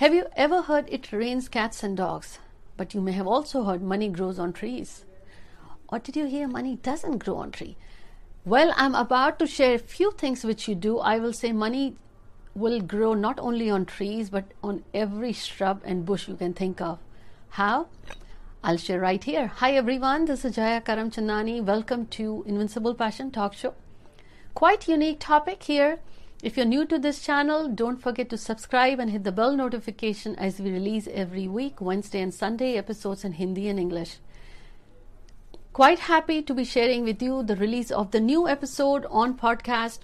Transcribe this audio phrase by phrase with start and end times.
[0.00, 2.38] Have you ever heard it rains cats and dogs?
[2.78, 5.04] But you may have also heard money grows on trees.
[5.90, 7.76] Or did you hear money doesn't grow on tree?
[8.46, 11.00] Well, I'm about to share a few things which you do.
[11.00, 11.96] I will say money
[12.54, 16.80] will grow not only on trees but on every shrub and bush you can think
[16.80, 16.98] of.
[17.50, 17.88] How?
[18.64, 19.48] I'll share right here.
[19.56, 21.62] Hi everyone, this is Jaya Karamchandani.
[21.62, 23.74] Welcome to Invincible Passion Talk Show.
[24.54, 25.98] Quite unique topic here.
[26.42, 30.34] If you're new to this channel, don't forget to subscribe and hit the bell notification
[30.36, 34.16] as we release every week, Wednesday and Sunday episodes in Hindi and English.
[35.74, 39.98] Quite happy to be sharing with you the release of the new episode on podcast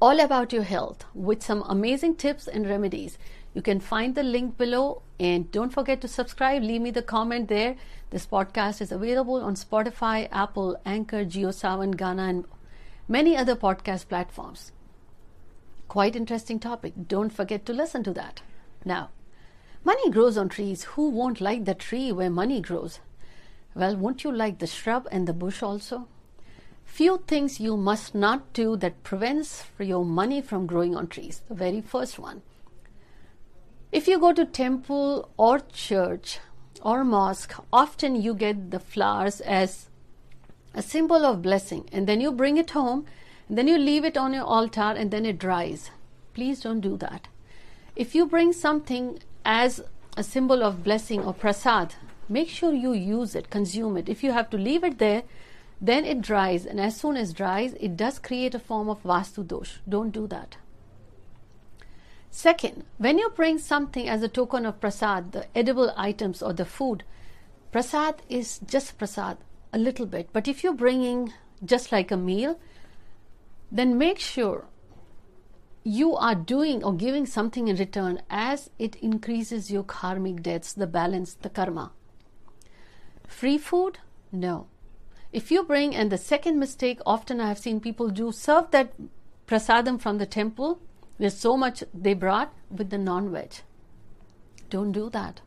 [0.00, 3.18] all about your health with some amazing tips and remedies.
[3.52, 6.62] You can find the link below and don't forget to subscribe.
[6.62, 7.76] Leave me the comment there.
[8.08, 12.44] This podcast is available on Spotify, Apple, Anchor, JioSaavn, Gaana, and
[13.06, 14.72] many other podcast platforms.
[15.90, 16.92] Quite interesting topic.
[17.08, 18.42] Don't forget to listen to that.
[18.84, 19.10] Now,
[19.82, 20.84] money grows on trees.
[20.84, 23.00] Who won't like the tree where money grows?
[23.74, 26.06] Well, won't you like the shrub and the bush also?
[26.84, 31.42] Few things you must not do that prevents your money from growing on trees.
[31.48, 32.42] The very first one.
[33.90, 36.38] If you go to temple or church
[36.82, 39.90] or mosque, often you get the flowers as
[40.72, 43.06] a symbol of blessing and then you bring it home
[43.58, 45.90] then you leave it on your altar and then it dries.
[46.34, 47.28] Please don't do that.
[47.96, 49.82] If you bring something as
[50.16, 51.94] a symbol of blessing or prasad,
[52.28, 54.08] make sure you use it, consume it.
[54.08, 55.24] If you have to leave it there,
[55.80, 59.46] then it dries, and as soon as dries, it does create a form of vastu
[59.46, 59.80] dosh.
[59.88, 60.56] Don't do that.
[62.30, 66.64] Second, when you bring something as a token of prasad, the edible items or the
[66.64, 67.02] food,
[67.72, 69.38] prasad is just prasad,
[69.72, 70.28] a little bit.
[70.32, 71.32] But if you're bringing
[71.64, 72.60] just like a meal,
[73.70, 74.66] then make sure
[75.82, 80.86] you are doing or giving something in return as it increases your karmic debts, the
[80.86, 81.92] balance, the karma.
[83.26, 83.98] Free food?
[84.30, 84.66] No.
[85.32, 88.92] If you bring, and the second mistake often I have seen people do, serve that
[89.46, 90.80] prasadam from the temple
[91.18, 93.52] with so much they brought with the non veg.
[94.68, 95.40] Don't do that.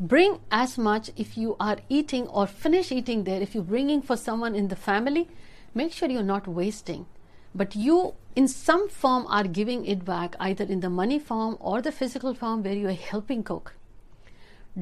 [0.00, 3.42] Bring as much if you are eating or finish eating there.
[3.42, 5.28] If you're bringing for someone in the family,
[5.74, 7.06] make sure you're not wasting
[7.54, 11.82] but you in some form are giving it back either in the money form or
[11.82, 13.74] the physical form where you are helping cook.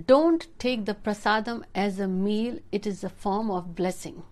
[0.06, 2.58] Don't take the prasadam as a meal.
[2.70, 4.24] It is a form of blessing.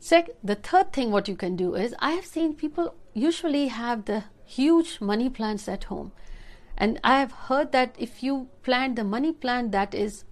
[0.00, 4.06] Second, the third thing what you can do is I have seen people usually have
[4.06, 6.12] the huge money plants at home.
[6.76, 10.24] And I have heard that if you plant the money plant that is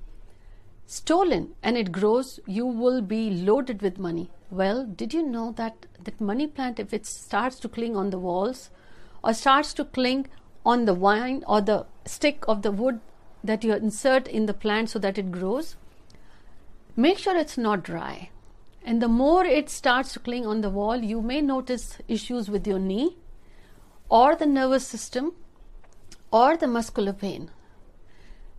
[0.86, 4.30] stolen and it grows, you will be loaded with money.
[4.50, 8.18] Well, did you know that that money plant, if it starts to cling on the
[8.18, 8.70] walls
[9.22, 10.28] or starts to cling
[10.64, 13.00] on the vine or the stick of the wood
[13.42, 15.76] that you insert in the plant so that it grows,
[16.94, 18.30] make sure it's not dry.
[18.84, 22.66] And the more it starts to cling on the wall, you may notice issues with
[22.66, 23.16] your knee
[24.08, 25.32] or the nervous system
[26.30, 27.50] or the muscular pain.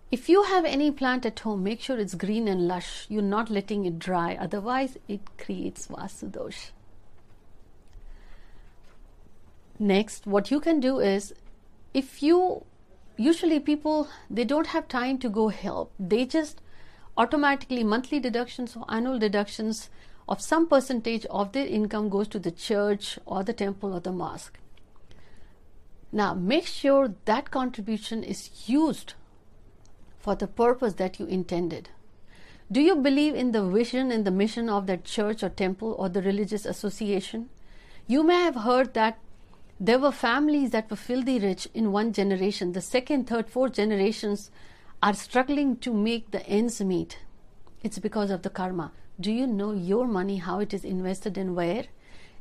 [0.10, 3.06] If you have any plant at home, make sure it's green and lush.
[3.10, 6.72] You're not letting it dry, otherwise, it creates Vastu dosh.
[9.80, 11.34] Next, what you can do is
[11.94, 12.64] if you
[13.18, 16.62] usually people they don't have time to go help, they just
[17.18, 19.90] automatically monthly deductions or annual deductions
[20.30, 24.12] of some percentage of their income goes to the church or the temple or the
[24.12, 24.58] mosque.
[26.12, 29.14] Now, make sure that contribution is used
[30.28, 31.88] for the purpose that you intended.
[32.70, 36.10] Do you believe in the vision and the mission of that church or temple or
[36.10, 37.48] the religious association?
[38.08, 39.20] You may have heard that
[39.80, 42.74] there were families that were filthy rich in one generation.
[42.74, 44.52] The second, third, fourth generations
[45.02, 47.20] are struggling to make the ends meet.
[47.82, 48.92] It's because of the karma.
[49.22, 51.86] Do you know your money, how it is invested and where?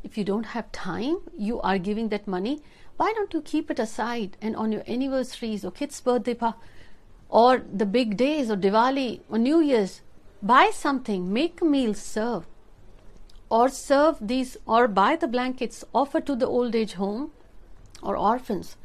[0.02, 2.62] If you don't have time, you are giving that money.
[2.96, 6.34] Why don't you keep it aside and on your anniversaries or kids' birthday,
[7.28, 10.00] or the big days or Diwali or New Year's,
[10.42, 12.46] buy something, make a meal, serve.
[13.48, 17.30] Or serve these, or buy the blankets, offer to the old age home
[18.02, 18.76] or orphans.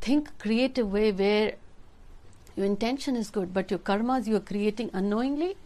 [0.00, 1.54] Think creative way where
[2.56, 5.56] your intention is good, but your karmas you are creating unknowingly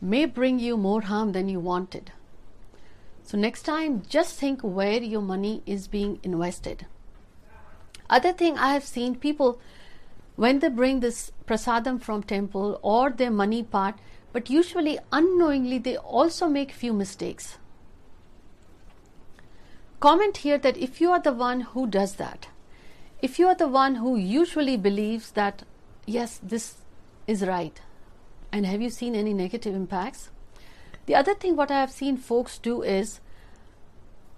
[0.00, 2.12] may bring you more harm than you wanted.
[3.24, 6.86] So next time, just think where your money is being invested.
[8.08, 9.58] Other thing I have seen people
[10.36, 13.94] when they bring this prasadam from temple or their money part
[14.32, 17.58] but usually unknowingly they also make few mistakes
[20.00, 22.48] comment here that if you are the one who does that,
[23.22, 25.62] if you are the one who usually believes that,
[26.06, 26.76] yes, this
[27.26, 27.80] is right,
[28.52, 30.30] and have you seen any negative impacts?
[31.06, 33.20] The other thing, what I have seen folks do is,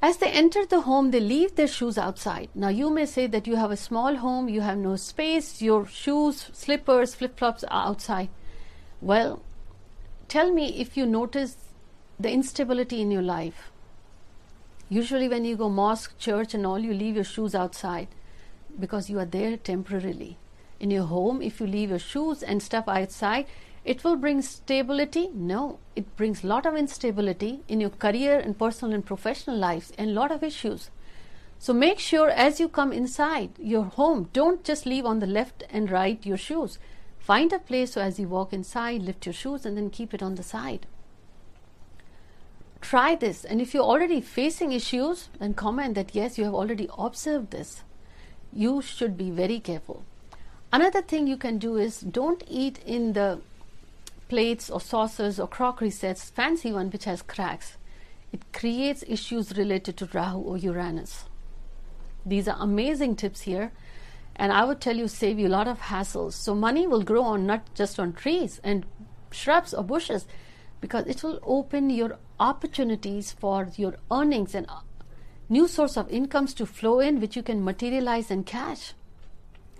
[0.00, 2.48] as they enter the home, they leave their shoes outside.
[2.54, 5.86] Now, you may say that you have a small home, you have no space, your
[5.86, 8.28] shoes, slippers, flip flops are outside.
[9.00, 9.42] Well,
[10.28, 11.56] tell me if you notice
[12.20, 13.72] the instability in your life.
[14.88, 18.08] Usually, when you go mosque, church, and all, you leave your shoes outside
[18.78, 20.38] because you are there temporarily.
[20.80, 23.46] In your home, if you leave your shoes and stuff outside,
[23.88, 25.30] it will bring stability.
[25.32, 29.92] No, it brings a lot of instability in your career and personal and professional lives
[29.96, 30.90] and a lot of issues.
[31.58, 35.64] So make sure as you come inside your home, don't just leave on the left
[35.70, 36.78] and right your shoes.
[37.18, 40.22] Find a place so as you walk inside, lift your shoes and then keep it
[40.22, 40.86] on the side.
[42.80, 46.88] Try this, and if you're already facing issues, then comment that yes, you have already
[46.96, 47.82] observed this
[48.52, 50.04] you should be very careful.
[50.72, 53.40] Another thing you can do is don't eat in the
[54.28, 57.76] plates or saucers or crockery sets, fancy one which has cracks.
[58.32, 61.24] It creates issues related to Rahu or Uranus.
[62.26, 63.72] These are amazing tips here,
[64.36, 66.34] and I would tell you save you a lot of hassles.
[66.34, 68.84] So money will grow on not just on trees and
[69.30, 70.26] shrubs or bushes,
[70.80, 74.80] because it will open your opportunities for your earnings and uh,
[75.48, 78.92] new source of incomes to flow in which you can materialize and cash.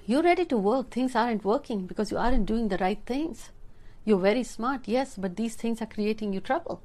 [0.06, 0.90] You're ready to work.
[0.90, 3.50] Things aren't working because you aren't doing the right things.
[4.08, 6.80] You're very smart, yes, but these things are creating you trouble.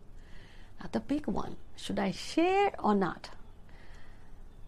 [0.81, 3.29] Now, the big one should I share or not?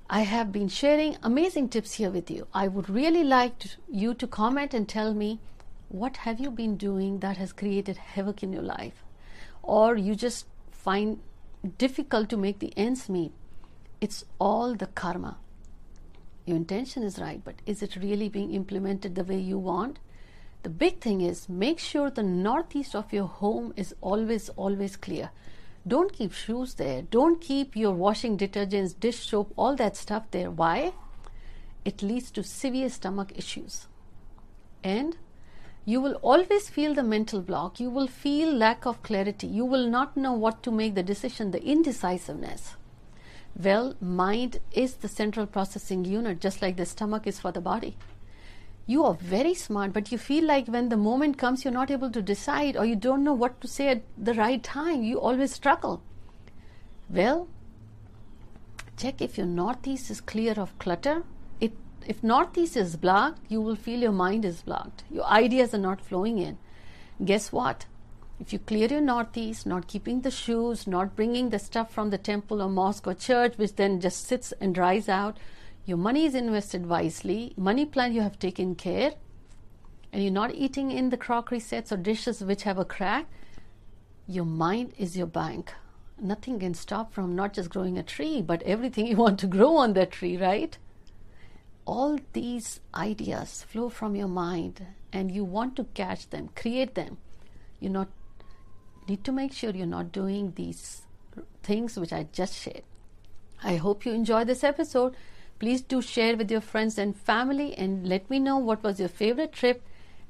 [0.10, 2.48] I have been sharing amazing tips here with you.
[2.54, 5.42] I would really like to, you to comment and tell me
[5.90, 9.04] what have you been doing that has created havoc in your life
[9.62, 11.20] or you just find
[11.78, 13.34] difficult to make the ends meet
[14.00, 15.38] it's all the karma.
[16.46, 20.00] Your intention is right, but is it really being implemented the way you want?
[20.66, 25.30] The big thing is make sure the northeast of your home is always, always clear.
[25.88, 27.04] Don't keep shoes there.
[27.04, 30.50] Don't keep your washing detergents, dish soap, all that stuff there.
[30.50, 30.94] Why?
[31.86, 33.86] It leads to severe stomach issues.
[34.84, 35.16] And
[35.86, 37.80] you will always feel the mental block.
[37.80, 39.46] You will feel lack of clarity.
[39.46, 42.76] You will not know what to make the decision, the indecisiveness.
[43.56, 47.98] Well, mind is the central processing unit, just like the stomach is for the body.
[48.88, 52.12] You are very smart, but you feel like when the moment comes, you're not able
[52.12, 55.02] to decide or you don't know what to say at the right time.
[55.02, 56.04] You always struggle.
[57.10, 57.48] Well,
[58.96, 61.24] check if your northeast is clear of clutter.
[61.60, 61.74] It,
[62.06, 65.04] if northeast is blocked, you will feel your mind is blocked.
[65.10, 66.58] Your ideas are not flowing in.
[67.24, 67.86] Guess what?
[68.40, 72.18] If you clear your northeast, not keeping the shoes, not bringing the stuff from the
[72.18, 75.38] temple or mosque or church, which then just sits and dries out,
[75.86, 79.14] your money is invested wisely, money plan you have taken care,
[80.12, 83.28] and you're not eating in the crockery sets or dishes which have a crack,
[84.28, 85.74] your mind is your bank.
[86.20, 89.76] Nothing can stop from not just growing a tree, but everything you want to grow
[89.76, 90.78] on that tree, right?
[91.86, 97.18] All these ideas flow from your mind, and you want to catch them, create them.
[97.80, 98.08] You're not
[99.08, 101.04] need to make sure you're not doing these
[101.64, 102.84] things which I just shared.
[103.64, 105.16] I hope you enjoy this episode.
[105.60, 109.10] Please do share with your friends and family and let me know what was your
[109.10, 109.82] favorite trip.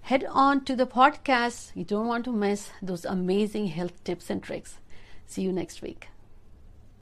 [0.02, 1.72] Head on to the podcast.
[1.76, 4.80] You don't want to miss those amazing health tips and tricks.
[5.26, 6.10] See you next week.